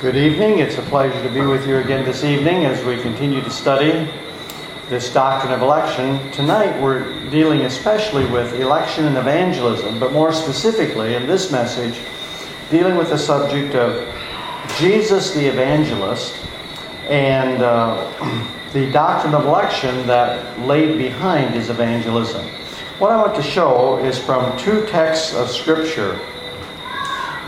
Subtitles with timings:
[0.00, 0.60] Good evening.
[0.60, 4.08] It's a pleasure to be with you again this evening as we continue to study
[4.88, 6.30] this doctrine of election.
[6.30, 11.98] Tonight we're dealing especially with election and evangelism, but more specifically in this message,
[12.70, 14.06] dealing with the subject of
[14.78, 16.46] Jesus the evangelist
[17.08, 22.46] and uh, the doctrine of election that laid behind his evangelism.
[23.00, 26.20] What I want to show is from two texts of Scripture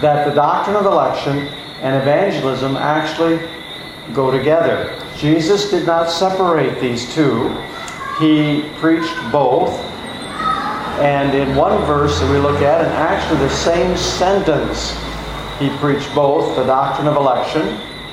[0.00, 1.48] that the doctrine of election
[1.80, 3.40] and evangelism actually
[4.12, 4.96] go together.
[5.16, 7.48] Jesus did not separate these two,
[8.18, 9.70] he preached both.
[11.00, 14.94] And in one verse that we look at, and actually the same sentence,
[15.58, 17.62] he preached both the doctrine of election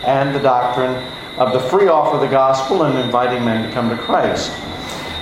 [0.03, 0.95] and the doctrine
[1.37, 4.51] of the free offer of the gospel and inviting men to come to Christ.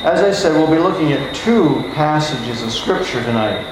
[0.03, 3.65] As I said, we'll be looking at two passages of Scripture tonight.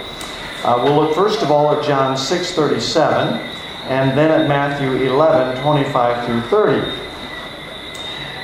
[0.63, 3.52] Uh, we'll look first of all at John 6:37
[3.89, 7.03] and then at Matthew 11, 25 through 30.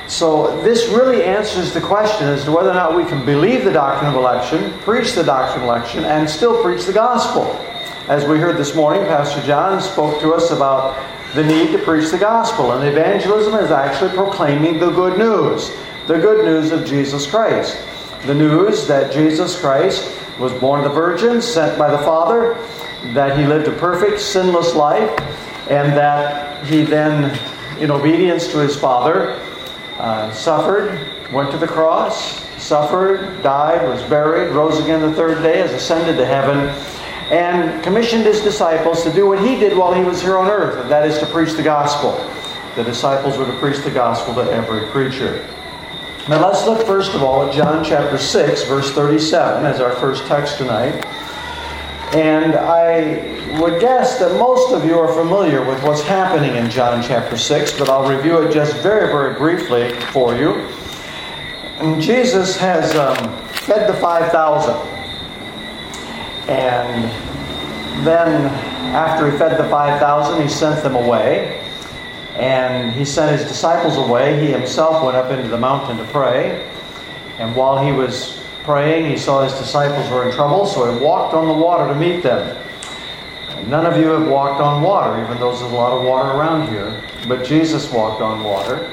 [0.08, 3.72] So, this really answers the question as to whether or not we can believe the
[3.72, 7.44] doctrine of election, preach the doctrine of election, and still preach the gospel.
[8.08, 10.98] As we heard this morning, Pastor John spoke to us about
[11.34, 15.70] the need to preach the gospel, and evangelism is actually proclaiming the good news
[16.10, 17.80] the good news of Jesus Christ.
[18.26, 22.54] The news that Jesus Christ was born of the Virgin, sent by the Father,
[23.14, 25.10] that he lived a perfect, sinless life,
[25.70, 27.38] and that he then,
[27.78, 29.40] in obedience to his Father,
[29.98, 35.58] uh, suffered, went to the cross, suffered, died, was buried, rose again the third day,
[35.58, 36.58] has ascended to heaven,
[37.30, 40.80] and commissioned his disciples to do what he did while he was here on earth,
[40.80, 42.12] and that is to preach the gospel.
[42.76, 45.46] The disciples were to preach the gospel to every creature.
[46.28, 50.26] Now let's look first of all at John chapter 6, verse 37 as our first
[50.26, 51.04] text tonight.
[52.12, 57.00] And I would guess that most of you are familiar with what's happening in John
[57.04, 60.54] chapter 6, but I'll review it just very, very briefly for you.
[61.78, 63.16] And Jesus has um,
[63.46, 64.74] fed the 5,000.
[66.48, 67.04] And
[68.04, 68.46] then,
[68.92, 71.64] after he fed the 5,000, he sent them away.
[72.34, 74.44] And he sent his disciples away.
[74.44, 76.68] He himself went up into the mountain to pray.
[77.38, 78.39] And while he was
[78.70, 81.98] praying, he saw his disciples were in trouble, so he walked on the water to
[81.98, 82.56] meet them.
[83.68, 86.68] None of you have walked on water, even though there's a lot of water around
[86.68, 87.02] here.
[87.26, 88.88] But Jesus walked on water,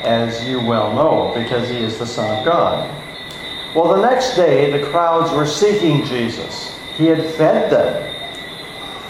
[0.00, 2.88] as you well know, because he is the Son of God.
[3.74, 6.74] Well, the next day, the crowds were seeking Jesus.
[6.96, 8.14] He had fed them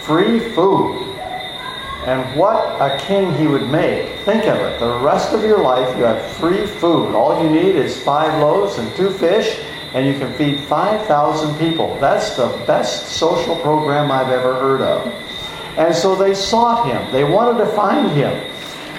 [0.01, 1.01] free food.
[2.05, 4.09] And what a king he would make.
[4.25, 4.79] Think of it.
[4.81, 7.15] The rest of your life, you have free food.
[7.15, 9.63] All you need is five loaves and two fish
[9.93, 11.97] and you can feed 5,000 people.
[11.99, 15.07] That's the best social program I've ever heard of.
[15.77, 18.33] And so they sought him, they wanted to find him.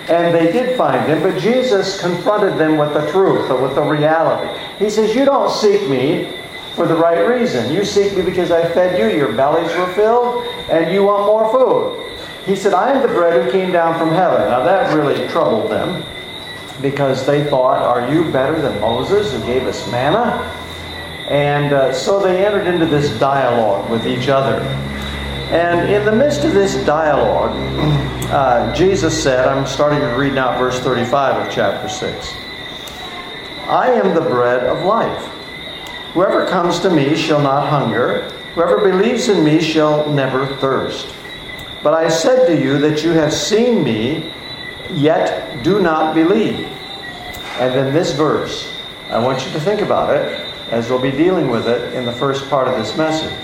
[0.09, 3.83] And they did find him, but Jesus confronted them with the truth or with the
[3.83, 4.61] reality.
[4.79, 6.37] He says, You don't seek me
[6.75, 7.73] for the right reason.
[7.73, 11.51] You seek me because I fed you, your bellies were filled, and you want more
[11.51, 12.15] food.
[12.45, 14.41] He said, I am the bread who came down from heaven.
[14.41, 16.05] Now that really troubled them
[16.83, 20.64] because they thought, Are you better than Moses who gave us manna?
[21.29, 24.61] And uh, so they entered into this dialogue with each other.
[25.51, 27.57] And in the midst of this dialogue,
[28.31, 32.35] uh, Jesus said, I'm starting to read now verse 35 of chapter 6.
[33.69, 35.25] I am the bread of life.
[36.13, 38.29] Whoever comes to me shall not hunger.
[38.55, 41.15] Whoever believes in me shall never thirst.
[41.83, 44.31] But I said to you that you have seen me,
[44.91, 46.67] yet do not believe.
[47.59, 48.75] And then this verse,
[49.09, 52.13] I want you to think about it as we'll be dealing with it in the
[52.13, 53.39] first part of this message.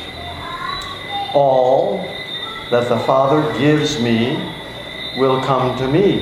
[1.35, 1.99] All
[2.71, 4.37] that the Father gives me
[5.17, 6.21] will come to me,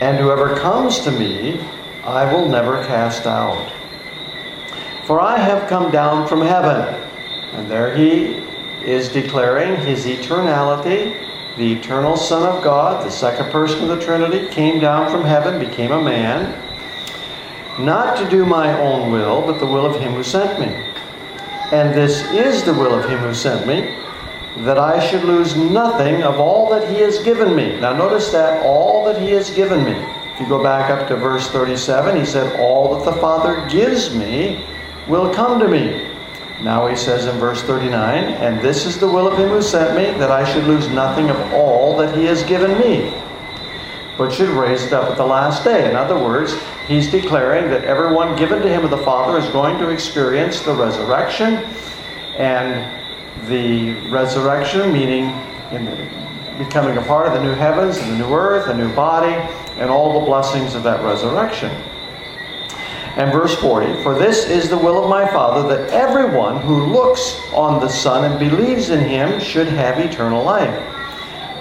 [0.00, 1.60] and whoever comes to me,
[2.04, 3.72] I will never cast out.
[5.04, 6.94] For I have come down from heaven,
[7.52, 8.44] and there he
[8.84, 11.16] is declaring his eternality.
[11.56, 15.58] The eternal Son of God, the second person of the Trinity, came down from heaven,
[15.58, 16.71] became a man
[17.78, 20.66] not to do my own will, but the will of him who sent me.
[21.72, 23.96] And this is the will of him who sent me,
[24.64, 27.80] that I should lose nothing of all that he has given me.
[27.80, 29.92] Now, notice that all that he has given me.
[30.34, 34.14] If you go back up to verse 37, he said, All that the Father gives
[34.14, 34.64] me
[35.08, 36.08] will come to me.
[36.62, 39.96] Now he says in verse 39, And this is the will of him who sent
[39.96, 43.10] me, that I should lose nothing of all that he has given me,
[44.18, 45.88] but should raise it up at the last day.
[45.88, 46.54] In other words,
[46.86, 50.74] He's declaring that everyone given to him of the Father is going to experience the
[50.74, 51.54] resurrection.
[52.36, 53.00] And
[53.46, 55.26] the resurrection, meaning
[55.70, 58.92] in the, becoming a part of the new heavens and the new earth, a new
[58.94, 59.32] body,
[59.78, 61.70] and all the blessings of that resurrection.
[63.16, 67.40] And verse 40 For this is the will of my Father, that everyone who looks
[67.52, 71.01] on the Son and believes in him should have eternal life.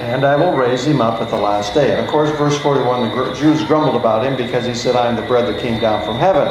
[0.01, 1.91] And I will raise him up at the last day.
[1.91, 5.15] And of course, verse 41 the Jews grumbled about him because he said, I am
[5.15, 6.47] the bread that came down from heaven.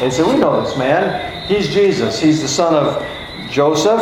[0.00, 1.46] They said, We know this man.
[1.46, 2.20] He's Jesus.
[2.20, 3.06] He's the son of
[3.50, 4.00] Joseph.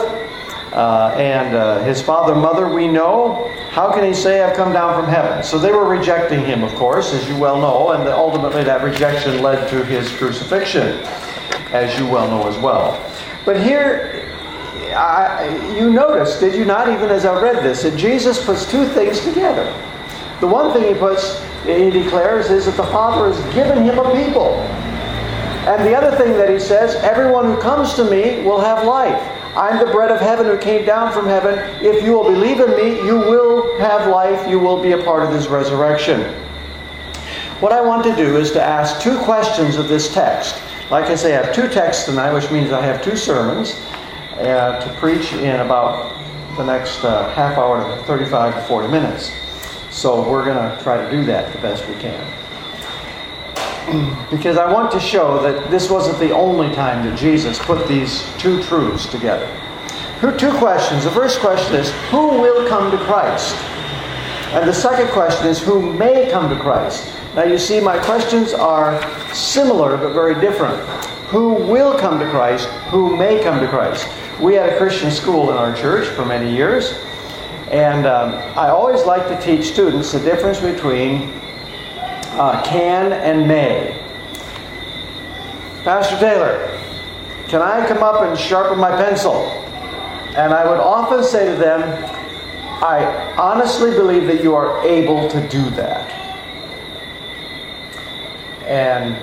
[0.72, 3.52] Uh, and uh, his father mother we know.
[3.70, 5.42] How can he say, I've come down from heaven?
[5.42, 9.42] So they were rejecting him, of course, as you well know, and ultimately that rejection
[9.42, 11.00] led to his crucifixion,
[11.72, 13.04] as you well know as well.
[13.44, 14.19] But here,
[14.92, 18.86] I, you notice, did you not, even as I read this, that Jesus puts two
[18.86, 19.64] things together.
[20.40, 24.24] The one thing he puts, he declares, is that the Father has given him a
[24.24, 24.54] people.
[25.68, 29.20] And the other thing that he says, everyone who comes to me will have life.
[29.56, 31.58] I'm the bread of heaven who came down from heaven.
[31.84, 34.48] If you will believe in me, you will have life.
[34.48, 36.22] You will be a part of this resurrection.
[37.60, 40.62] What I want to do is to ask two questions of this text.
[40.90, 43.78] Like I say, I have two texts tonight, which means I have two sermons
[44.40, 46.16] uh, to preach in about
[46.56, 49.32] the next uh, half hour to 35 to 40 minutes.
[49.90, 52.20] So we're going to try to do that the best we can
[54.30, 58.24] because I want to show that this wasn't the only time that Jesus put these
[58.38, 59.46] two truths together.
[60.20, 61.04] Here are Two questions.
[61.04, 63.56] The first question is who will come to Christ?
[64.52, 67.10] And the second question is who may come to Christ?
[67.34, 69.00] Now you see, my questions are
[69.32, 70.76] similar but very different.
[71.30, 72.68] Who will come to Christ?
[72.90, 74.06] Who may come to Christ?
[74.40, 76.94] We had a Christian school in our church for many years,
[77.70, 81.28] and um, I always like to teach students the difference between
[82.38, 84.02] uh, can and may.
[85.84, 86.80] Pastor Taylor,
[87.48, 89.34] can I come up and sharpen my pencil?
[89.34, 91.82] And I would often say to them,
[92.82, 96.10] I honestly believe that you are able to do that.
[98.64, 99.18] And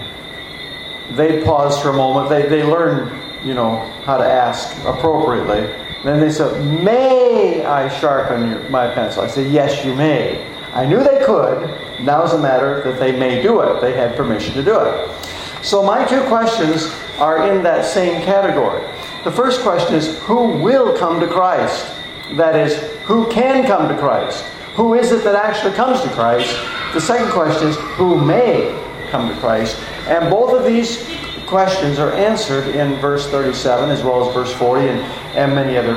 [1.17, 2.29] they pause for a moment.
[2.29, 5.67] They, they learn, you know, how to ask appropriately.
[6.05, 9.21] Then they said, May I sharpen your, my pencil?
[9.21, 10.49] I said, Yes, you may.
[10.71, 11.69] I knew they could.
[11.99, 13.81] Now it's a matter that they may do it.
[13.81, 15.09] They had permission to do it.
[15.61, 16.89] So my two questions
[17.19, 18.81] are in that same category.
[19.25, 21.93] The first question is who will come to Christ?
[22.35, 24.45] That is, who can come to Christ?
[24.75, 26.55] Who is it that actually comes to Christ?
[26.93, 28.71] The second question is who may
[29.09, 29.77] come to Christ?
[30.07, 31.05] And both of these
[31.47, 34.99] questions are answered in verse 37 as well as verse 40 and,
[35.35, 35.95] and many other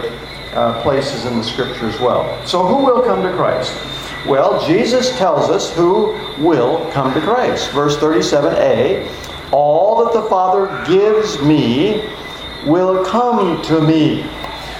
[0.55, 2.47] uh, places in the scripture as well.
[2.47, 3.76] So, who will come to Christ?
[4.26, 7.70] Well, Jesus tells us who will come to Christ.
[7.70, 9.08] Verse 37a
[9.52, 12.08] All that the Father gives me
[12.67, 14.29] will come to me.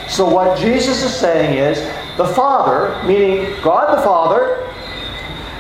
[0.09, 1.79] So, what Jesus is saying is
[2.17, 4.67] the Father, meaning God the Father,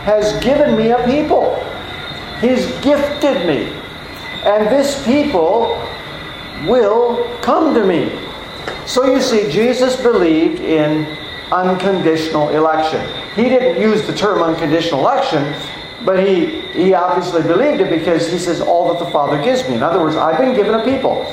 [0.04, 1.56] has given me a people.
[2.40, 3.79] He's gifted me.
[4.44, 5.76] And this people
[6.66, 8.19] will come to me.
[8.87, 11.06] So you see, Jesus believed in
[11.52, 13.00] unconditional election.
[13.34, 15.54] He didn't use the term unconditional election,
[16.04, 19.75] but he, he obviously believed it because he says, All that the Father gives me.
[19.75, 21.25] In other words, I've been given a people.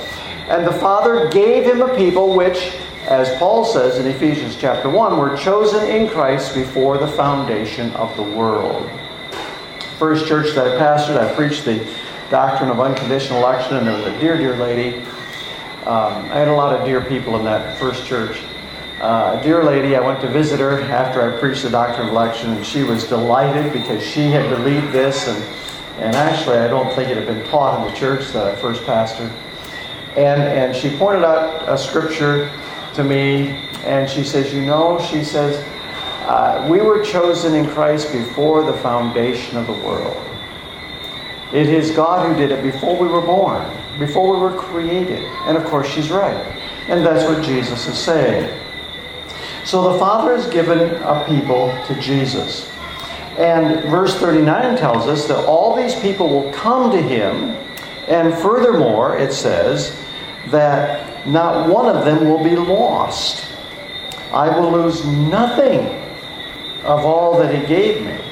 [0.49, 2.73] And the Father gave him a people which,
[3.07, 8.15] as Paul says in Ephesians chapter 1, were chosen in Christ before the foundation of
[8.15, 8.89] the world.
[9.97, 11.79] First church that I pastored, I preached the
[12.29, 14.97] doctrine of unconditional election, and there was a dear, dear lady.
[15.85, 18.37] Um, I had a lot of dear people in that first church
[18.99, 22.13] uh, a dear lady, I went to visit her after I preached the doctrine of
[22.13, 25.43] election, and she was delighted because she had believed this, and,
[25.99, 28.81] and actually, I don't think it had been taught in the church that I first
[28.83, 29.31] pastored.
[30.15, 32.51] And, and she pointed out a scripture
[32.95, 33.49] to me,
[33.83, 35.63] and she says, You know, she says,
[36.25, 40.17] uh, we were chosen in Christ before the foundation of the world.
[41.53, 43.65] It is God who did it before we were born,
[43.99, 45.23] before we were created.
[45.45, 46.35] And of course, she's right.
[46.87, 48.53] And that's what Jesus is saying.
[49.63, 52.71] So the Father has given a people to Jesus.
[53.37, 57.55] And verse 39 tells us that all these people will come to him.
[58.07, 60.01] And furthermore, it says
[60.47, 63.45] that not one of them will be lost.
[64.33, 65.81] I will lose nothing
[66.83, 68.26] of all that he gave me.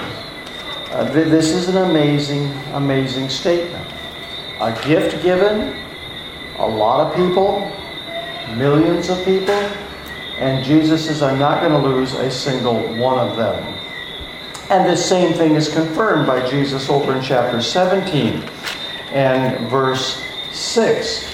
[0.95, 3.85] Uh, this is an amazing, amazing statement.
[4.61, 5.75] A gift given,
[6.57, 7.69] a lot of people,
[8.55, 9.53] millions of people,
[10.39, 13.61] and Jesus says, I'm not going to lose a single one of them.
[14.69, 18.41] And the same thing is confirmed by Jesus over in chapter 17
[19.11, 21.25] and verse 6,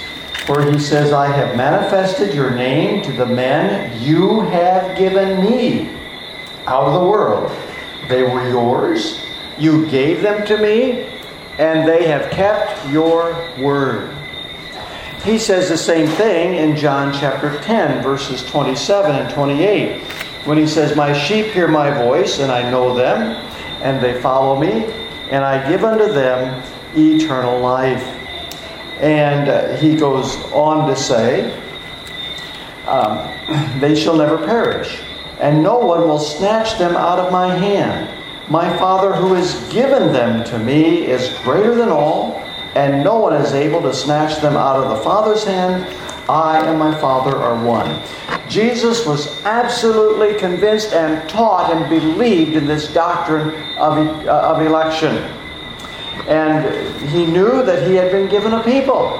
[0.47, 5.95] where he says, I have manifested your name to the men you have given me.
[6.65, 7.51] out of the world.
[8.07, 9.27] They were yours.
[9.61, 11.07] You gave them to me,
[11.59, 14.11] and they have kept your word.
[15.23, 20.01] He says the same thing in John chapter 10, verses 27 and 28,
[20.45, 23.21] when he says, My sheep hear my voice, and I know them,
[23.83, 24.85] and they follow me,
[25.29, 26.63] and I give unto them
[26.95, 28.01] eternal life.
[28.99, 31.55] And uh, he goes on to say,
[32.87, 33.29] um,
[33.79, 35.03] They shall never perish,
[35.39, 38.20] and no one will snatch them out of my hand.
[38.51, 42.33] My Father who has given them to me is greater than all,
[42.75, 45.85] and no one is able to snatch them out of the Father's hand.
[46.27, 48.03] I and my Father are one.
[48.49, 55.15] Jesus was absolutely convinced and taught and believed in this doctrine of, uh, of election.
[56.27, 59.17] And he knew that he had been given a people.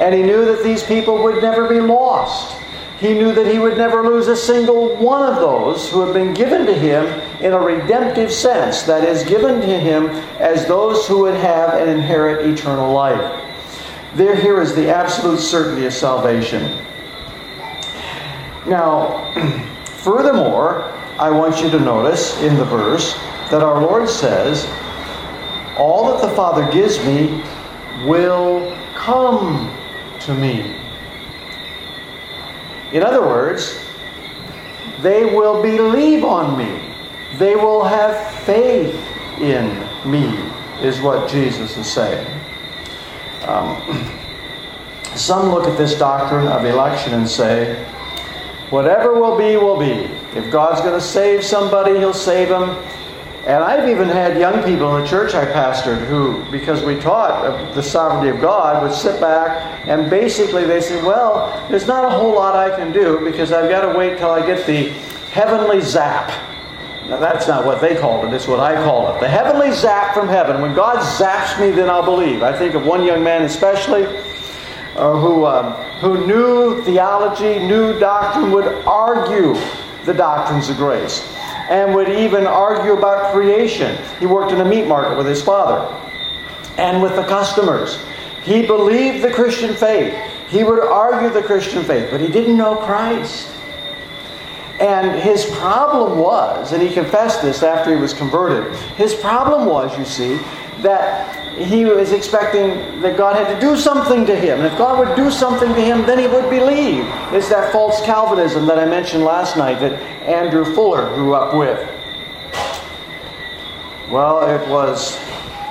[0.00, 2.60] And he knew that these people would never be lost.
[3.02, 6.32] He knew that he would never lose a single one of those who had been
[6.34, 7.04] given to him
[7.40, 10.06] in a redemptive sense, that is, given to him
[10.38, 13.42] as those who would have and inherit eternal life.
[14.14, 16.62] There, here is the absolute certainty of salvation.
[18.68, 19.34] Now,
[19.84, 20.84] furthermore,
[21.18, 23.14] I want you to notice in the verse
[23.50, 24.64] that our Lord says,
[25.76, 27.42] All that the Father gives me
[28.06, 29.76] will come
[30.20, 30.81] to me.
[32.92, 33.82] In other words,
[35.00, 36.94] they will believe on me.
[37.38, 38.94] They will have faith
[39.40, 39.66] in
[40.08, 40.38] me,
[40.82, 42.26] is what Jesus is saying.
[43.46, 44.10] Um,
[45.16, 47.82] some look at this doctrine of election and say,
[48.70, 50.08] whatever will be, will be.
[50.36, 52.76] If God's going to save somebody, He'll save them.
[53.44, 57.74] And I've even had young people in the church I pastored who, because we taught
[57.74, 62.10] the sovereignty of God, would sit back and basically they said, Well, there's not a
[62.10, 64.90] whole lot I can do because I've got to wait till I get the
[65.32, 66.28] heavenly zap.
[67.08, 69.18] Now, that's not what they called it, it's what I call it.
[69.18, 70.62] The heavenly zap from heaven.
[70.62, 72.44] When God zaps me, then I'll believe.
[72.44, 74.04] I think of one young man especially
[74.94, 79.56] uh, who, um, who knew theology, knew doctrine, would argue
[80.04, 81.28] the doctrines of grace
[81.72, 83.96] and would even argue about creation.
[84.20, 85.88] He worked in a meat market with his father
[86.76, 88.04] and with the customers.
[88.42, 90.14] He believed the Christian faith.
[90.50, 93.50] He would argue the Christian faith, but he didn't know Christ.
[94.80, 99.96] And his problem was, and he confessed this after he was converted, his problem was,
[99.98, 100.36] you see,
[100.82, 104.58] that he was expecting that God had to do something to him.
[104.58, 107.04] And if God would do something to him, then he would believe.
[107.32, 109.92] It's that false Calvinism that I mentioned last night that
[110.22, 111.78] Andrew Fuller grew up with.
[114.10, 115.18] Well, it was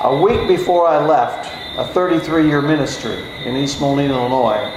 [0.02, 4.72] a week before I left a 33 year ministry in East Moline, Illinois,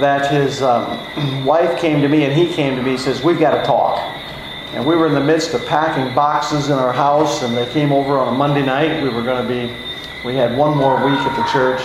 [0.00, 3.38] that his um, wife came to me and he came to me and says, We've
[3.38, 4.07] got to talk.
[4.78, 7.90] And we were in the midst of packing boxes in our house, and they came
[7.90, 9.02] over on a Monday night.
[9.02, 9.74] We were going to be,
[10.24, 11.80] we had one more week at the church,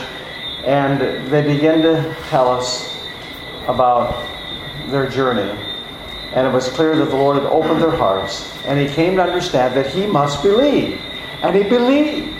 [0.63, 2.95] and they began to tell us
[3.65, 4.29] about
[4.89, 5.59] their journey.
[6.33, 9.23] And it was clear that the Lord had opened their hearts, and he came to
[9.23, 11.01] understand that he must believe.
[11.41, 12.31] And he believed.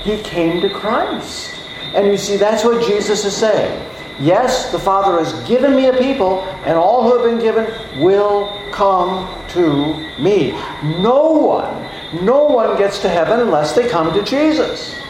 [0.00, 1.58] He came to Christ.
[1.94, 3.82] And you see, that's what Jesus is saying.
[4.20, 7.64] Yes, the Father has given me a people, and all who have been given
[7.98, 10.52] will come to me.
[11.00, 15.00] No one, no one gets to heaven unless they come to Jesus.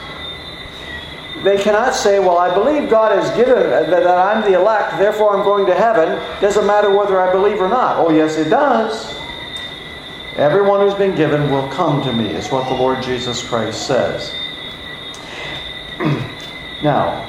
[1.43, 5.37] They cannot say, Well, I believe God has given, uh, that I'm the elect, therefore
[5.37, 6.19] I'm going to heaven.
[6.41, 7.99] Doesn't matter whether I believe or not.
[7.99, 9.17] Oh, yes, it does.
[10.37, 14.35] Everyone who's been given will come to me, is what the Lord Jesus Christ says.
[16.83, 17.29] now,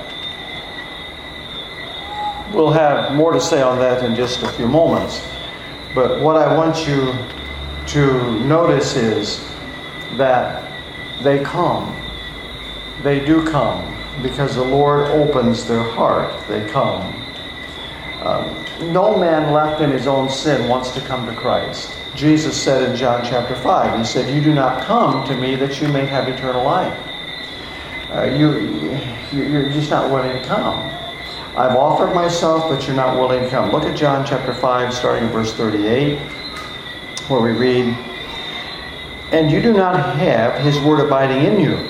[2.53, 5.21] We'll have more to say on that in just a few moments.
[5.95, 7.13] But what I want you
[7.87, 9.45] to notice is
[10.17, 10.71] that
[11.21, 11.95] they come.
[13.01, 16.33] They do come because the Lord opens their heart.
[16.47, 17.15] They come.
[18.21, 21.95] Um, no man left in his own sin wants to come to Christ.
[22.15, 25.81] Jesus said in John chapter 5, He said, You do not come to me that
[25.81, 26.97] you may have eternal life.
[28.11, 28.99] Uh, you,
[29.31, 30.98] you're just not willing to come.
[31.59, 33.69] I've offered myself, but you're not willing to come.
[33.69, 36.17] Look at John chapter 5, starting in verse 38,
[37.27, 37.97] where we read,
[39.33, 41.89] And you do not have his word abiding in you,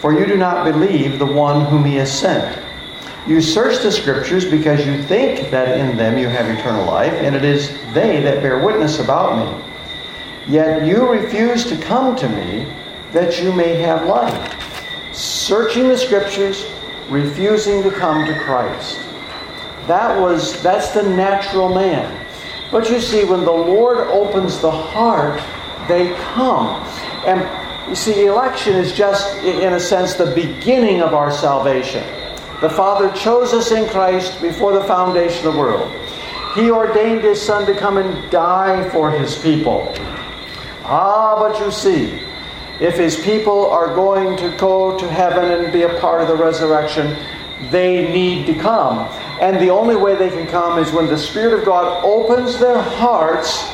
[0.00, 2.60] for you do not believe the one whom he has sent.
[3.28, 7.36] You search the scriptures because you think that in them you have eternal life, and
[7.36, 9.64] it is they that bear witness about me.
[10.48, 12.66] Yet you refuse to come to me
[13.12, 15.14] that you may have life.
[15.14, 16.73] Searching the scriptures,
[17.08, 18.98] refusing to come to Christ.
[19.86, 22.26] That was that's the natural man.
[22.70, 25.40] But you see, when the Lord opens the heart,
[25.86, 26.82] they come.
[27.26, 32.02] And you see, election is just, in a sense, the beginning of our salvation.
[32.60, 35.92] The Father chose us in Christ before the foundation of the world.
[36.54, 39.92] He ordained His Son to come and die for His people.
[40.84, 42.20] Ah, but you see,
[42.80, 46.36] if His people are going to go to heaven and be a part of the
[46.36, 47.16] resurrection,
[47.70, 49.08] they need to come.
[49.40, 52.80] And the only way they can come is when the Spirit of God opens their
[52.80, 53.70] hearts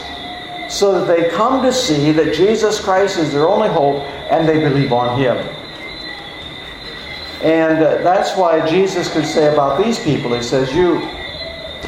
[0.68, 4.60] so that they come to see that Jesus Christ is their only hope and they
[4.60, 5.36] believe on Him.
[7.42, 11.08] And uh, that's why Jesus could say about these people, He says, You,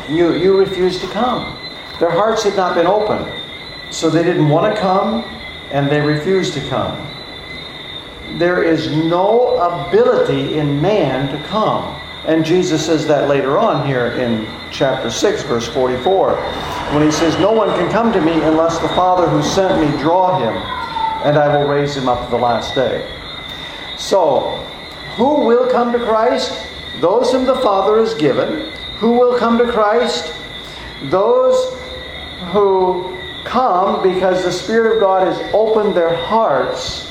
[0.08, 1.58] you, you refuse to come.
[2.00, 3.30] Their hearts had not been opened.
[3.90, 5.22] So they didn't want to come
[5.72, 7.08] and they refuse to come.
[8.38, 11.98] There is no ability in man to come.
[12.26, 16.36] And Jesus says that later on here in chapter 6, verse 44,
[16.94, 20.00] when he says, No one can come to me unless the Father who sent me
[20.00, 20.54] draw him,
[21.26, 23.10] and I will raise him up at the last day.
[23.98, 24.50] So,
[25.16, 26.66] who will come to Christ?
[27.00, 28.70] Those whom the Father has given.
[28.98, 30.32] Who will come to Christ?
[31.04, 31.76] Those
[32.52, 37.10] who come because the Spirit of God has opened their hearts.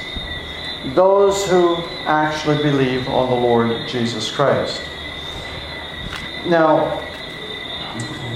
[0.96, 4.82] Those who actually believe on the Lord Jesus Christ.
[6.46, 7.00] Now,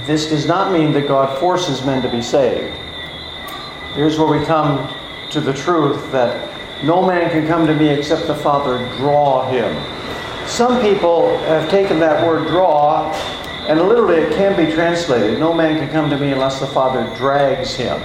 [0.06, 2.72] this does not mean that God forces men to be saved.
[3.94, 4.94] Here's where we come
[5.30, 9.74] to the truth that no man can come to me except the Father draw him.
[10.46, 12.85] Some people have taken that word draw,
[13.68, 17.04] and literally it can be translated no man can come to me unless the Father
[17.16, 18.00] drags him.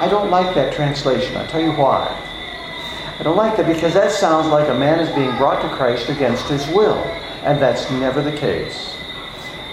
[0.00, 1.36] I don't like that translation.
[1.36, 2.08] I'll tell you why.
[3.18, 6.08] I don't like that because that sounds like a man is being brought to Christ
[6.08, 6.98] against his will,
[7.44, 8.96] and that's never the case.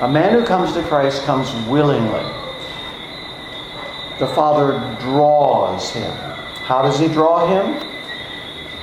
[0.01, 2.23] A man who comes to Christ comes willingly.
[4.19, 6.11] The Father draws him.
[6.65, 7.87] How does he draw him?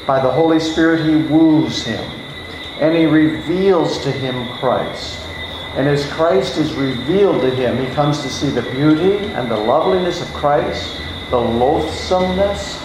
[0.07, 2.03] By the Holy Spirit, he woos him.
[2.81, 5.28] And he reveals to him Christ.
[5.79, 9.57] And as Christ is revealed to him, he comes to see the beauty and the
[9.57, 12.83] loveliness of Christ, the loathsomeness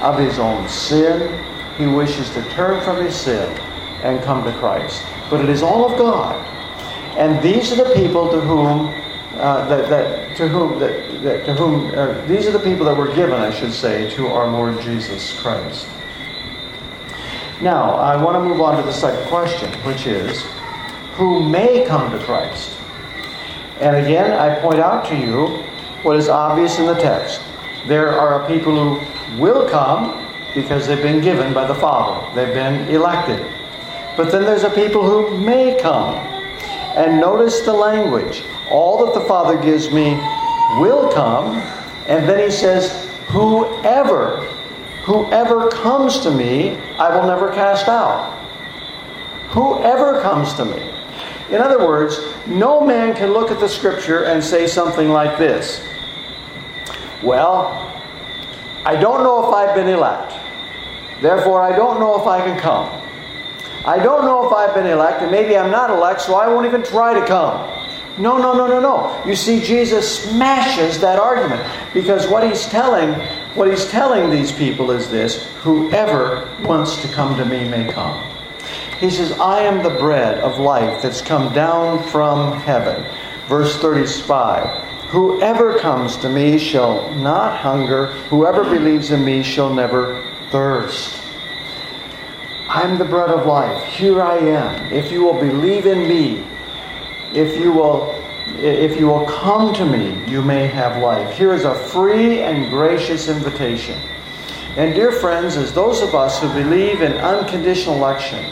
[0.00, 1.40] of his own sin.
[1.78, 3.48] He wishes to turn from his sin
[4.02, 5.04] and come to Christ.
[5.30, 6.34] But it is all of God.
[7.16, 8.92] And these are the people to whom
[9.36, 12.96] uh, that, that, to whom, that, that, to whom uh, these are the people that
[12.96, 15.86] were given, I should say, to our Lord Jesus Christ.
[17.60, 20.44] Now, I want to move on to the second question, which is
[21.14, 22.76] who may come to Christ?
[23.80, 25.62] And again, I point out to you
[26.02, 27.40] what is obvious in the text.
[27.86, 30.18] There are people who will come
[30.54, 33.44] because they've been given by the Father, they've been elected.
[34.16, 36.14] But then there's a people who may come.
[36.94, 38.42] And notice the language.
[38.70, 40.14] All that the Father gives me
[40.78, 41.56] will come.
[42.06, 44.46] And then he says, Whoever
[45.04, 48.38] Whoever comes to me, I will never cast out.
[49.48, 50.91] Whoever comes to me.
[51.52, 55.86] In other words, no man can look at the scripture and say something like this
[57.22, 57.92] Well,
[58.84, 60.32] I don't know if I've been elect.
[61.20, 62.88] Therefore, I don't know if I can come.
[63.84, 66.66] I don't know if I've been elect, and maybe I'm not elect, so I won't
[66.66, 67.68] even try to come.
[68.18, 69.22] No, no, no, no, no.
[69.24, 71.62] You see, Jesus smashes that argument
[71.92, 73.12] because what he's telling
[73.54, 78.31] what he's telling these people is this whoever wants to come to me may come.
[79.02, 83.04] He says, I am the bread of life that's come down from heaven.
[83.48, 84.64] Verse 35
[85.08, 91.20] Whoever comes to me shall not hunger, whoever believes in me shall never thirst.
[92.68, 93.82] I'm the bread of life.
[93.86, 94.92] Here I am.
[94.92, 96.44] If you will believe in me,
[97.34, 98.14] if you will
[98.58, 101.36] if you will come to me, you may have life.
[101.36, 104.00] Here is a free and gracious invitation.
[104.76, 108.44] And, dear friends, as those of us who believe in unconditional election,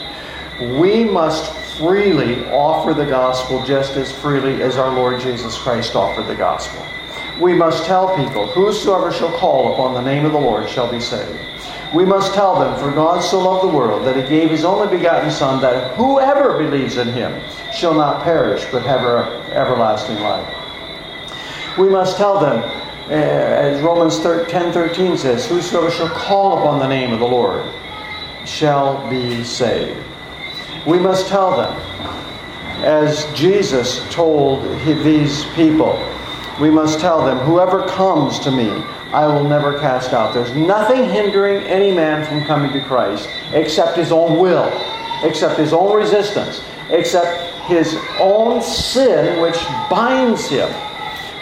[0.61, 6.27] we must freely offer the gospel just as freely as our Lord Jesus Christ offered
[6.27, 6.85] the gospel.
[7.39, 10.99] We must tell people, Whosoever shall call upon the name of the Lord shall be
[10.99, 11.39] saved.
[11.95, 14.95] We must tell them, For God so loved the world that he gave his only
[14.95, 17.41] begotten Son, that whoever believes in him
[17.73, 19.01] shall not perish, but have
[19.51, 20.47] everlasting life.
[21.77, 22.59] We must tell them,
[23.09, 27.65] uh, as Romans 10 13 says, Whosoever shall call upon the name of the Lord
[28.45, 30.10] shall be saved.
[30.85, 31.73] We must tell them,
[32.83, 35.93] as Jesus told these people,
[36.59, 38.69] we must tell them, Whoever comes to me,
[39.13, 40.33] I will never cast out.
[40.33, 44.71] There's nothing hindering any man from coming to Christ except his own will,
[45.23, 49.57] except his own resistance, except his own sin which
[49.89, 50.69] binds him.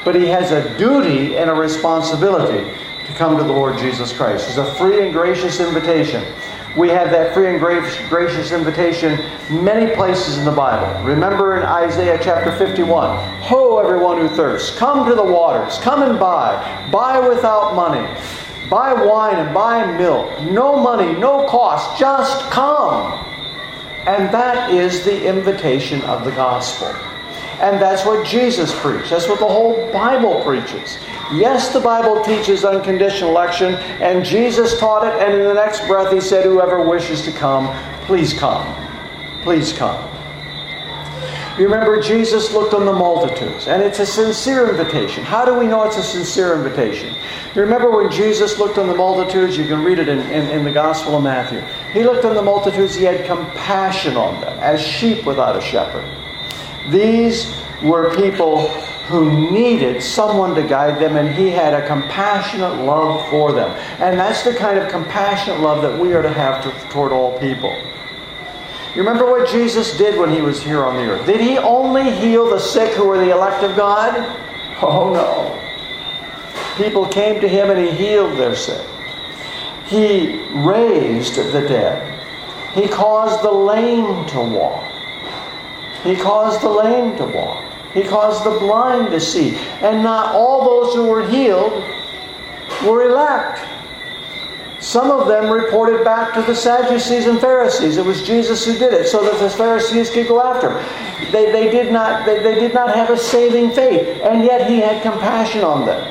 [0.06, 2.70] but he has a duty and a responsibility
[3.06, 4.48] to come to the Lord Jesus Christ.
[4.48, 6.24] It's a free and gracious invitation.
[6.78, 9.18] We have that free and gracious invitation
[9.64, 11.04] many places in the Bible.
[11.04, 16.20] Remember in Isaiah chapter 51 Ho, everyone who thirsts, come to the waters, come and
[16.20, 16.88] buy.
[16.92, 18.08] Buy without money.
[18.70, 20.44] Buy wine and buy milk.
[20.44, 23.26] No money, no cost, just come.
[24.06, 26.88] And that is the invitation of the gospel.
[27.60, 29.10] And that's what Jesus preached.
[29.10, 31.00] That's what the whole Bible preaches.
[31.32, 36.12] Yes, the Bible teaches unconditional election, and Jesus taught it, and in the next breath
[36.12, 37.68] he said, Whoever wishes to come,
[38.06, 38.76] please come.
[39.44, 40.10] Please come.
[41.60, 45.24] You remember Jesus looked on the multitudes, and it's a sincere invitation.
[45.24, 47.14] How do we know it's a sincere invitation?
[47.54, 49.56] You remember when Jesus looked on the multitudes?
[49.56, 51.60] You can read it in, in, in, the Gospel of Matthew.
[51.92, 56.06] He looked on the multitudes, he had compassion on them, as sheep without a shepherd.
[56.90, 58.70] These were people
[59.10, 63.72] who needed someone to guide them, and he had a compassionate love for them.
[64.00, 67.38] And that's the kind of compassionate love that we are to have to, toward all
[67.40, 67.76] people.
[68.96, 71.26] You remember what Jesus did when he was here on the earth?
[71.26, 74.16] Did he only heal the sick who were the elect of God?
[74.82, 75.56] Oh no.
[76.84, 78.86] People came to him and he healed their sick.
[79.86, 82.20] He raised the dead.
[82.74, 84.92] He caused the lame to walk.
[86.04, 87.69] He caused the lame to walk.
[87.94, 89.56] He caused the blind to see.
[89.82, 91.84] And not all those who were healed
[92.86, 93.66] were elect.
[94.80, 97.98] Some of them reported back to the Sadducees and Pharisees.
[97.98, 101.32] It was Jesus who did it so that the Pharisees could go after him.
[101.32, 104.80] They, they, did not, they, they did not have a saving faith, and yet he
[104.80, 106.02] had compassion on them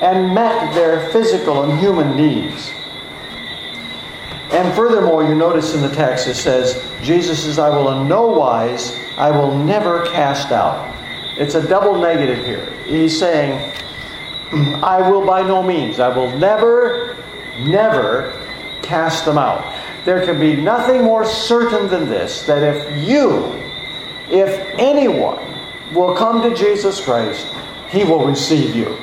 [0.00, 2.72] and met their physical and human needs.
[4.50, 8.26] And furthermore, you notice in the text it says, Jesus says, I will in no
[8.26, 10.94] wise, I will never cast out.
[11.36, 12.70] It's a double negative here.
[12.84, 13.72] He's saying,
[14.82, 17.16] I will by no means, I will never,
[17.60, 18.32] never
[18.82, 19.74] cast them out.
[20.04, 23.52] There can be nothing more certain than this that if you,
[24.30, 25.44] if anyone
[25.92, 27.46] will come to Jesus Christ,
[27.88, 28.96] he will receive you.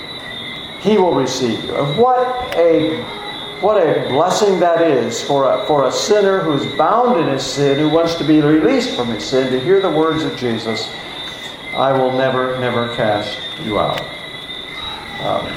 [0.79, 1.75] He will receive you.
[1.75, 3.03] And what a
[3.63, 7.79] what a blessing that is for a, for a sinner who's bound in his sin,
[7.79, 10.93] who wants to be released from his sin, to hear the words of Jesus
[11.73, 14.01] I will never, never cast you out.
[15.21, 15.49] Um,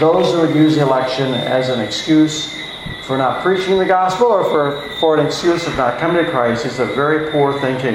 [0.00, 2.60] those who would use election as an excuse
[3.02, 6.66] for not preaching the gospel or for, for an excuse of not coming to Christ
[6.66, 7.94] is a very poor thinking.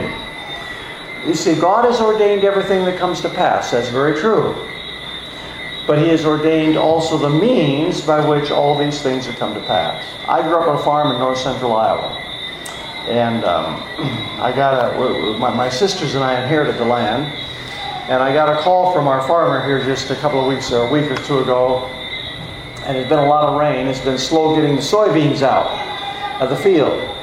[1.27, 3.71] You see, God has ordained everything that comes to pass.
[3.71, 4.55] That's very true
[5.87, 9.61] but he has ordained also the means by which all these things have come to
[9.61, 10.05] pass.
[10.27, 12.09] I grew up on a farm in north central Iowa.
[13.07, 13.81] And um,
[14.41, 17.33] I got a, my, my sisters and I inherited the land.
[18.09, 20.89] And I got a call from our farmer here just a couple of weeks, a
[20.91, 21.85] week or two ago.
[22.83, 23.87] And it's been a lot of rain.
[23.87, 25.67] It's been slow getting the soybeans out
[26.41, 27.16] of the field.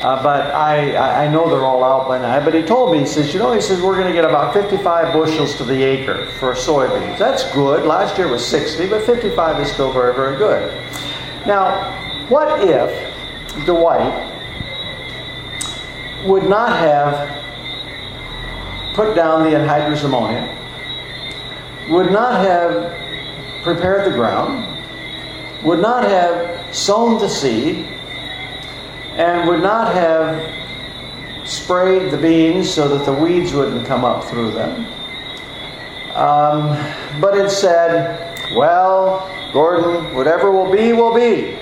[0.00, 2.44] Uh, but I, I know they're all out by now.
[2.44, 4.54] But he told me, he says, you know, he says, we're going to get about
[4.54, 7.18] 55 bushels to the acre for soybeans.
[7.18, 7.84] That's good.
[7.84, 10.72] Last year was 60, but 55 is still very, very good.
[11.46, 14.36] Now, what if Dwight
[16.26, 17.38] would not have
[18.94, 20.54] put down the anhydrous ammonia,
[21.88, 22.92] would not have
[23.64, 24.64] prepared the ground,
[25.64, 27.88] would not have sown the seed,
[29.18, 30.56] and would not have
[31.46, 34.86] sprayed the beans so that the weeds wouldn't come up through them.
[36.14, 41.58] Um, but it said, well, Gordon, whatever will be, will be.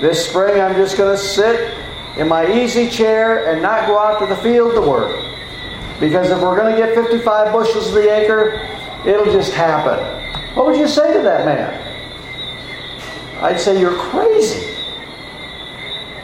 [0.00, 1.74] This spring I'm just going to sit
[2.16, 5.16] in my easy chair and not go out to the field to work.
[6.00, 8.68] Because if we're going to get 55 bushels of the acre,
[9.06, 9.98] it'll just happen.
[10.54, 11.82] What would you say to that man?
[13.42, 14.65] I'd say you're crazy.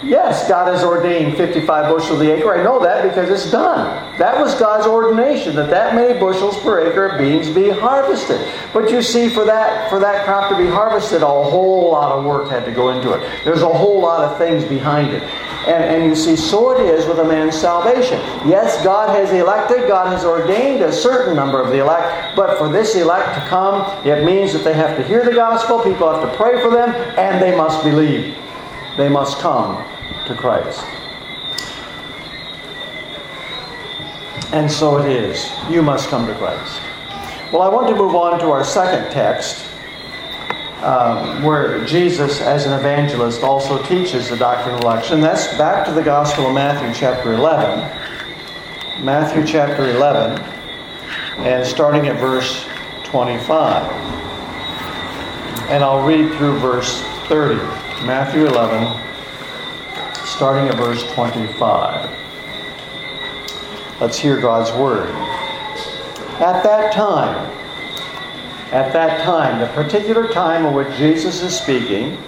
[0.04, 2.52] Yes, God has ordained 55 bushels the acre.
[2.58, 4.18] I know that because it's done.
[4.18, 8.44] That was God's ordination that that many bushels per acre of beans be harvested.
[8.72, 12.24] But you see, for that for that crop to be harvested, a whole lot of
[12.24, 13.44] work had to go into it.
[13.44, 15.22] There's a whole lot of things behind it.
[15.68, 18.18] And, and you see, so it is with a man's salvation.
[18.48, 22.68] Yes, God has elected, God has ordained a certain number of the elect, but for
[22.68, 26.28] this elect to come, it means that they have to hear the gospel, people have
[26.28, 28.36] to pray for them, and they must believe.
[28.96, 29.84] They must come
[30.26, 30.84] to Christ.
[34.52, 35.50] And so it is.
[35.70, 36.80] You must come to Christ.
[37.52, 39.66] Well, I want to move on to our second text,
[40.82, 45.20] um, where Jesus, as an evangelist, also teaches the doctrine of election.
[45.20, 47.80] That's back to the Gospel of Matthew, chapter 11.
[49.04, 50.38] Matthew, chapter 11,
[51.38, 52.66] and starting at verse
[53.04, 53.90] 25.
[55.70, 57.56] And I'll read through verse 30.
[58.06, 59.11] Matthew 11,
[60.42, 62.10] starting at verse 25.
[64.00, 65.08] Let's hear God's word.
[66.40, 67.48] At that time,
[68.72, 72.18] at that time, the particular time in which Jesus is speaking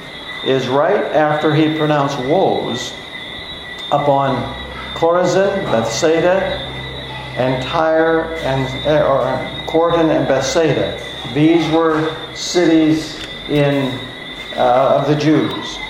[0.46, 2.94] is right after he pronounced woes
[3.90, 4.36] upon
[4.94, 6.60] Chorazin, Bethsaida,
[7.36, 9.24] and Tyre, and or
[9.66, 11.04] Chorazin and Bethsaida.
[11.34, 13.86] These were cities in
[14.54, 15.80] uh, of the Jews.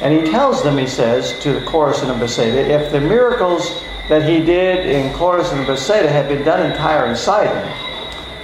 [0.00, 4.26] And he tells them, he says, to the Chorazin and Bethsaida, if the miracles that
[4.26, 7.56] he did in Chorazin and Bethsaida had been done in Tyre and Sidon,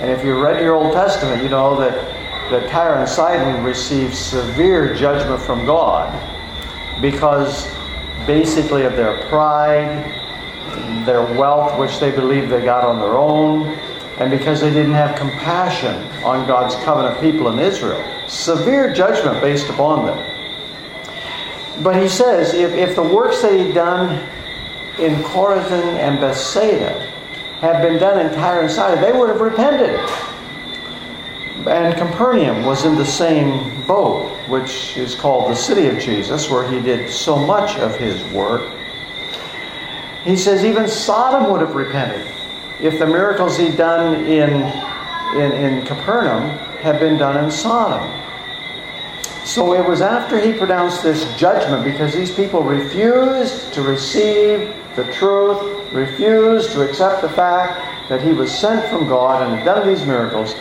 [0.00, 1.94] and if you read your Old Testament, you know that,
[2.50, 6.12] that Tyre and Sidon received severe judgment from God
[7.00, 7.74] because
[8.26, 10.04] basically of their pride,
[11.06, 13.66] their wealth, which they believed they got on their own,
[14.18, 18.02] and because they didn't have compassion on God's covenant people in Israel.
[18.28, 20.35] Severe judgment based upon them.
[21.82, 24.18] But he says if, if the works that he'd done
[24.98, 27.12] in Chorazin and Bethsaida
[27.60, 29.98] had been done in Tyre and Sidon, they would have repented.
[31.66, 36.68] And Capernaum was in the same boat, which is called the city of Jesus, where
[36.68, 38.70] he did so much of his work.
[40.24, 42.26] He says even Sodom would have repented
[42.80, 44.50] if the miracles he'd done in,
[45.38, 48.25] in, in Capernaum had been done in Sodom.
[49.46, 55.04] So it was after he pronounced this judgment because these people refused to receive the
[55.12, 59.86] truth, refused to accept the fact that he was sent from God and had done
[59.86, 60.56] these miracles.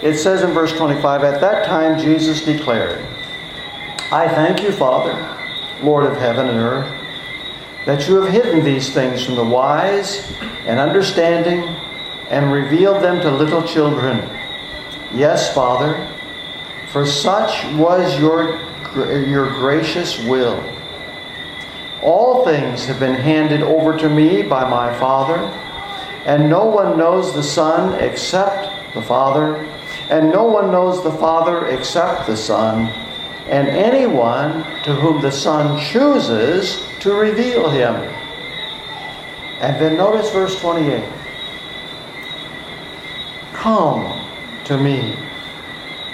[0.00, 3.04] It says in verse 25, At that time Jesus declared,
[4.12, 5.12] I thank you, Father,
[5.82, 6.88] Lord of heaven and earth,
[7.84, 10.32] that you have hidden these things from the wise
[10.66, 11.62] and understanding
[12.28, 14.18] and revealed them to little children.
[15.12, 16.08] Yes, Father,
[16.92, 18.60] for such was your,
[18.94, 20.62] your gracious will.
[22.02, 25.36] All things have been handed over to me by my Father,
[26.24, 29.66] and no one knows the Son except the Father
[30.10, 32.88] and no one knows the Father except the Son,
[33.46, 37.94] and anyone to whom the Son chooses to reveal him.
[39.60, 41.08] And then notice verse 28.
[43.52, 44.26] Come
[44.64, 45.16] to me,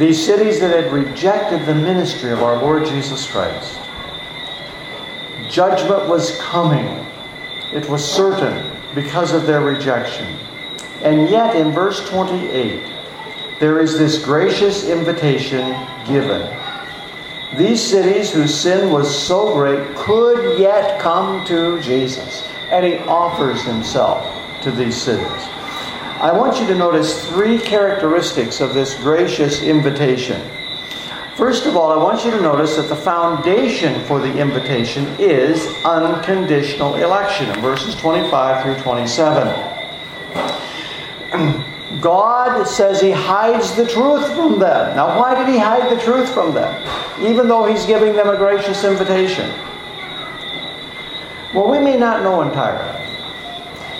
[0.00, 3.78] these cities that had rejected the ministry of our Lord Jesus Christ,
[5.50, 7.06] judgment was coming.
[7.74, 10.26] It was certain because of their rejection.
[11.02, 12.82] And yet, in verse 28,
[13.58, 16.50] there is this gracious invitation given.
[17.58, 23.62] These cities whose sin was so great could yet come to Jesus, and he offers
[23.64, 24.24] himself
[24.62, 25.59] to these cities.
[26.20, 30.38] I want you to notice three characteristics of this gracious invitation.
[31.34, 35.66] First of all, I want you to notice that the foundation for the invitation is
[35.82, 39.48] unconditional election in verses 25 through 27.
[42.02, 44.94] God says He hides the truth from them.
[44.94, 46.86] Now, why did He hide the truth from them?
[47.22, 49.48] Even though He's giving them a gracious invitation.
[51.54, 53.06] Well, we may not know entirely,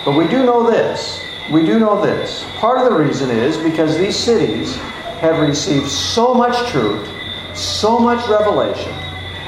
[0.04, 1.30] but we do know this.
[1.50, 2.44] We do know this.
[2.56, 4.76] Part of the reason is because these cities
[5.20, 7.08] have received so much truth,
[7.54, 8.92] so much revelation,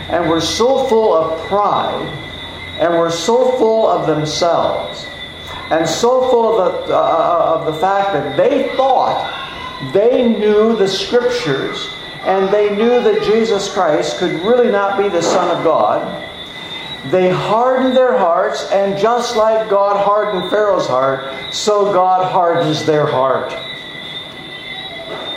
[0.08, 2.06] and were so full of pride,
[2.78, 5.06] and were so full of themselves
[5.72, 9.38] and so full of the, uh, uh, of the fact that they thought
[9.94, 11.88] they knew the scriptures
[12.24, 16.28] and they knew that Jesus Christ could really not be the Son of God.
[17.10, 23.06] They hardened their hearts, and just like God hardened Pharaoh's heart, so God hardens their
[23.06, 23.52] heart.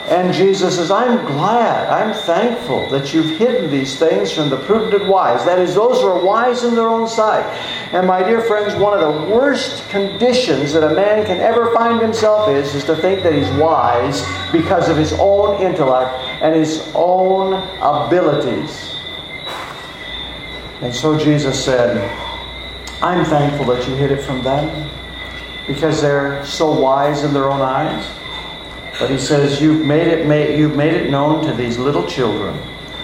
[0.08, 5.02] And Jesus says, I'm glad, I'm thankful that you've hidden these things from the prudent
[5.02, 5.44] and wise.
[5.46, 7.44] That is, those who are wise in their own sight.
[7.92, 12.00] And my dear friends, one of the worst conditions that a man can ever find
[12.00, 16.88] himself is, is to think that he's wise because of his own intellect and his
[16.94, 19.00] own abilities.
[20.82, 21.98] And so Jesus said,
[23.02, 24.90] I'm thankful that you hid it from them
[25.68, 28.10] because they're so wise in their own eyes.
[29.00, 32.58] But he says, You've made it, made, you've made it known to these little children,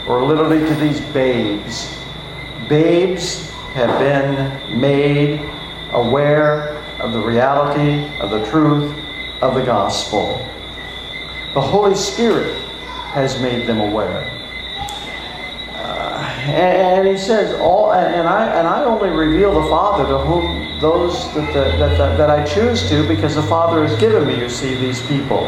[0.08, 1.98] or literally to these babes.
[2.70, 5.40] Babes have been made
[5.92, 8.96] aware of the reality of the truth
[9.42, 10.38] of the gospel.
[11.54, 12.58] The Holy Spirit
[13.12, 14.41] has made them aware.
[16.42, 20.80] And, and, he says, all, and I, and I only reveal the Father to whom
[20.80, 24.40] those that, the, that, that, that I choose to because the Father has given me,
[24.40, 25.48] you see, these people.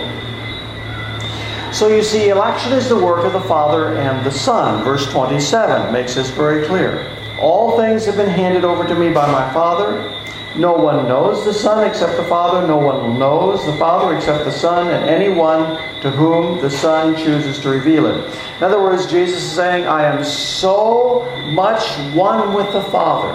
[1.73, 4.83] So you see, election is the work of the Father and the Son.
[4.83, 7.09] Verse 27 makes this very clear.
[7.39, 10.22] All things have been handed over to me by my Father.
[10.55, 12.67] No one knows the Son except the Father.
[12.67, 17.57] No one knows the Father except the Son, and anyone to whom the Son chooses
[17.59, 18.35] to reveal it.
[18.57, 23.33] In other words, Jesus is saying, I am so much one with the Father.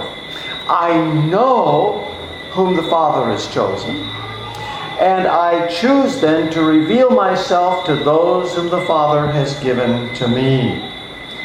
[0.68, 2.04] I know
[2.50, 3.96] whom the Father has chosen.
[5.00, 10.28] And I choose then to reveal myself to those whom the Father has given to
[10.28, 10.88] me.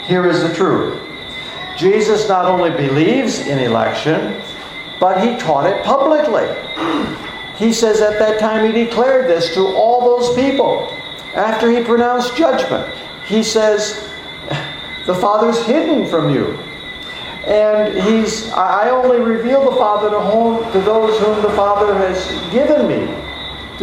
[0.06, 1.00] Here is the truth
[1.78, 4.42] Jesus not only believes in election,
[5.04, 6.48] but he taught it publicly.
[7.58, 10.88] He says at that time he declared this to all those people.
[11.36, 12.90] After he pronounced judgment,
[13.26, 14.10] he says,
[15.06, 16.58] The Father's hidden from you.
[17.46, 22.26] And he's I only reveal the Father to, whom, to those whom the Father has
[22.54, 23.04] given me.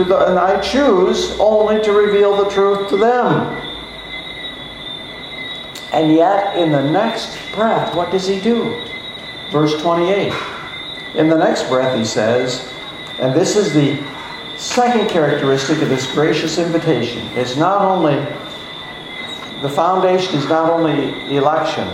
[0.03, 3.31] The, and I choose only to reveal the truth to them.
[5.93, 8.83] And yet, in the next breath, what does he do?
[9.51, 10.33] Verse 28.
[11.15, 12.73] In the next breath, he says,
[13.19, 13.99] and this is the
[14.57, 17.27] second characteristic of this gracious invitation.
[17.35, 18.17] It's not only,
[19.63, 21.89] the foundation is not only election,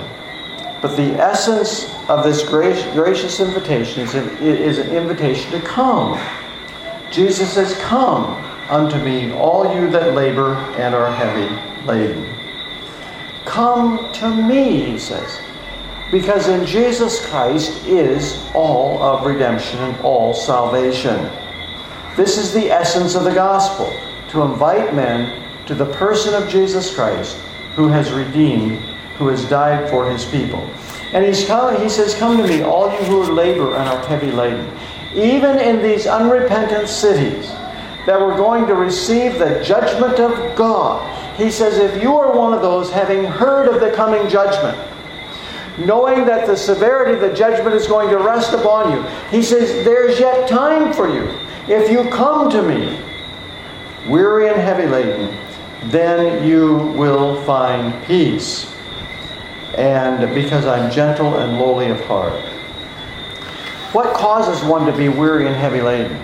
[0.83, 6.21] but the essence of this gracious invitation is an, is an invitation to come.
[7.11, 8.25] Jesus says, Come
[8.69, 12.29] unto me, all you that labor and are heavy laden.
[13.45, 15.41] Come to me, he says.
[16.11, 21.31] Because in Jesus Christ is all of redemption and all salvation.
[22.17, 23.93] This is the essence of the gospel
[24.31, 27.37] to invite men to the person of Jesus Christ
[27.75, 28.79] who has redeemed,
[29.19, 30.61] who has died for his people.
[31.13, 34.31] And he's come, he says, Come to me, all you who labor and are heavy
[34.31, 34.71] laden.
[35.15, 37.49] Even in these unrepentant cities
[38.07, 41.05] that were going to receive the judgment of God,
[41.37, 44.77] he says, If you are one of those having heard of the coming judgment,
[45.79, 49.03] knowing that the severity of the judgment is going to rest upon you.
[49.31, 51.29] He says, There's yet time for you.
[51.69, 53.01] If you come to me,
[54.09, 55.37] weary and heavy laden,
[55.91, 58.73] then you will find peace.
[59.77, 62.41] And because I'm gentle and lowly of heart.
[63.93, 66.21] What causes one to be weary and heavy laden?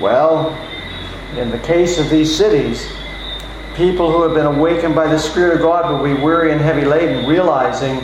[0.00, 0.56] Well,
[1.36, 2.90] in the case of these cities,
[3.74, 6.84] people who have been awakened by the Spirit of God will be weary and heavy
[6.84, 8.00] laden, realizing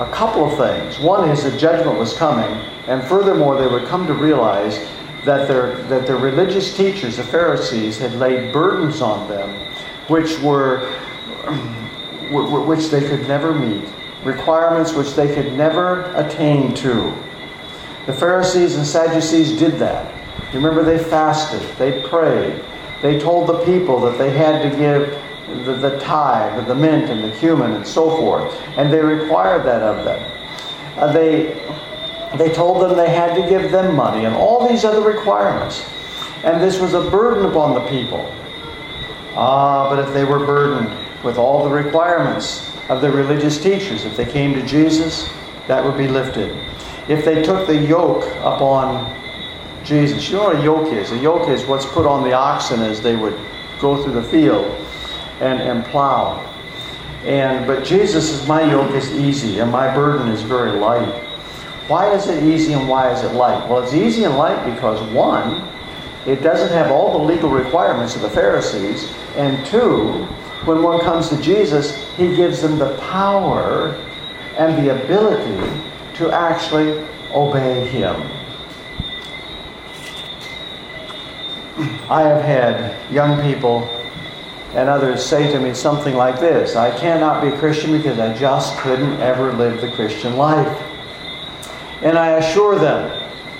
[0.00, 0.98] a couple of things.
[0.98, 2.50] One is that judgment was coming,
[2.86, 4.78] and furthermore, they would come to realize
[5.24, 9.68] that their, that their religious teachers, the Pharisees, had laid burdens on them
[10.08, 10.80] which were
[12.30, 13.88] which they could never meet,
[14.24, 17.14] requirements which they could never attain to.
[18.06, 20.14] The Pharisees and Sadducees did that.
[20.54, 22.62] Remember, they fasted, they prayed,
[23.02, 25.18] they told the people that they had to give
[25.64, 28.54] the, the tithe, the mint, and the cumin, and so forth.
[28.76, 30.32] And they required that of them.
[30.96, 31.54] Uh, they,
[32.36, 35.84] they told them they had to give them money, and all these other requirements.
[36.44, 38.32] And this was a burden upon the people.
[39.34, 44.16] Ah, but if they were burdened with all the requirements of the religious teachers, if
[44.16, 45.28] they came to Jesus,
[45.66, 46.56] that would be lifted.
[47.08, 49.14] If they took the yoke upon
[49.84, 51.12] Jesus, you know what a yoke is?
[51.12, 53.38] A yoke is what's put on the oxen as they would
[53.80, 54.66] go through the field
[55.40, 56.44] and, and plow.
[57.24, 61.24] And but Jesus says, My yoke is easy and my burden is very light.
[61.88, 63.66] Why is it easy and why is it light?
[63.68, 65.66] Well, it's easy and light because one,
[66.26, 70.26] it doesn't have all the legal requirements of the Pharisees, and two,
[70.66, 73.94] when one comes to Jesus, he gives them the power
[74.58, 75.82] and the ability
[76.16, 78.14] to actually obey him.
[82.10, 83.88] I have had young people
[84.74, 88.36] and others say to me something like this I cannot be a Christian because I
[88.36, 90.82] just couldn't ever live the Christian life.
[92.02, 93.10] And I assure them,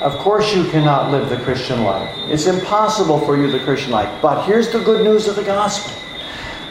[0.00, 2.14] of course you cannot live the Christian life.
[2.28, 4.22] It's impossible for you the Christian life.
[4.22, 5.94] But here's the good news of the gospel.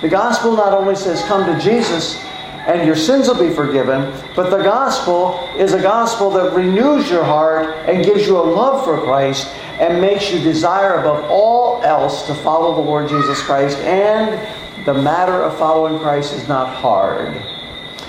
[0.01, 2.23] The gospel not only says come to Jesus
[2.67, 4.13] and your sins will be forgiven.
[4.35, 8.83] But the gospel is a gospel that renews your heart and gives you a love
[8.83, 9.47] for Christ
[9.79, 13.77] and makes you desire above all else to follow the Lord Jesus Christ.
[13.79, 17.41] And the matter of following Christ is not hard.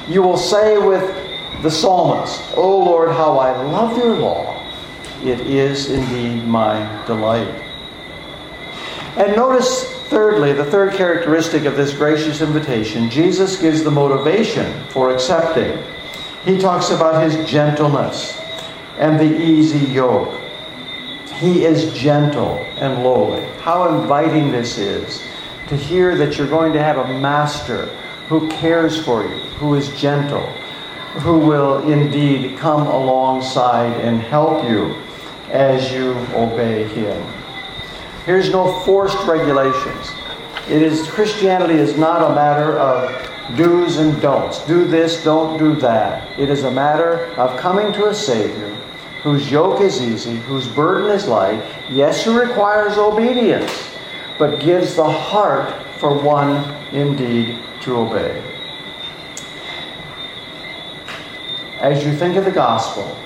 [0.08, 1.06] You will say with
[1.62, 4.60] the psalmist, O Lord, how I love your law.
[5.22, 7.62] It is indeed my delight.
[9.16, 15.12] And notice, thirdly, the third characteristic of this gracious invitation Jesus gives the motivation for
[15.14, 15.82] accepting.
[16.44, 18.40] He talks about his gentleness
[18.98, 20.40] and the easy yoke.
[21.34, 23.44] He is gentle and lowly.
[23.60, 25.22] How inviting this is
[25.68, 27.86] to hear that you're going to have a master
[28.28, 30.46] who cares for you, who is gentle,
[31.20, 34.96] who will indeed come alongside and help you
[35.50, 37.37] as you obey him.
[38.28, 40.12] Here's no forced regulations.
[40.68, 44.66] It is Christianity is not a matter of do's and don'ts.
[44.66, 46.38] Do this, don't do that.
[46.38, 48.68] It is a matter of coming to a Savior
[49.22, 51.64] whose yoke is easy, whose burden is light.
[51.88, 53.72] Yes, who requires obedience,
[54.38, 58.42] but gives the heart for one indeed to obey.
[61.80, 63.16] As you think of the gospel,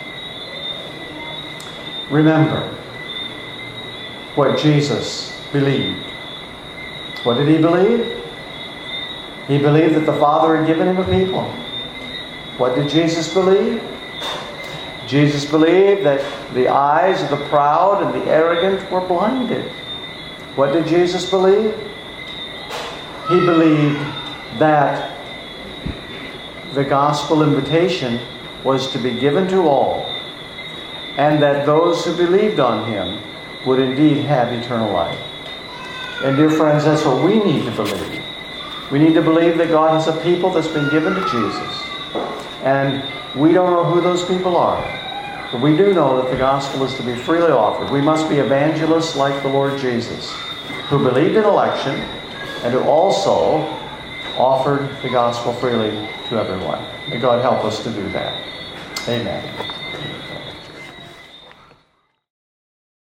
[2.08, 2.72] remember
[4.34, 6.02] what Jesus believed.
[7.24, 8.20] What did he believe?
[9.46, 11.44] He believed that the Father had given him a people.
[12.58, 13.82] What did Jesus believe?
[15.06, 16.24] Jesus believed that
[16.54, 19.70] the eyes of the proud and the arrogant were blinded.
[20.54, 21.74] What did Jesus believe?
[23.28, 23.98] He believed
[24.58, 25.18] that
[26.74, 28.20] the gospel invitation
[28.64, 30.06] was to be given to all,
[31.16, 33.20] and that those who believed on him
[33.66, 35.18] would indeed have eternal life.
[36.22, 38.22] And dear friends, that's what we need to believe.
[38.90, 41.82] We need to believe that God has a people that's been given to Jesus.
[42.62, 43.02] And
[43.34, 44.80] we don't know who those people are.
[45.50, 47.90] But we do know that the gospel is to be freely offered.
[47.90, 50.30] We must be evangelists like the Lord Jesus,
[50.88, 51.94] who believed in election
[52.62, 53.58] and who also
[54.38, 55.90] offered the gospel freely
[56.28, 56.82] to everyone.
[57.08, 58.32] May God help us to do that.
[59.08, 59.81] Amen.